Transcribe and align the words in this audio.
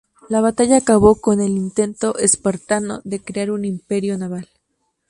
La 0.29 0.41
batalla 0.41 0.77
acabó 0.77 1.21
con 1.21 1.41
el 1.41 1.51
intento 1.51 2.17
espartano 2.17 3.01
de 3.03 3.21
crear 3.21 3.51
un 3.51 3.65
imperio 3.65 4.17
naval. 4.17 4.49